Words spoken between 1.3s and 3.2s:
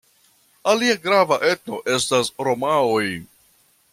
etno estas romaoj.